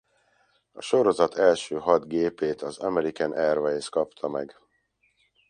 A 0.71 0.81
sorozat 0.81 1.35
első 1.35 1.77
hat 1.77 2.07
gépét 2.07 2.61
az 2.61 2.77
American 2.77 3.31
Airways 3.31 3.89
kapta 3.89 4.27
meg. 4.29 4.55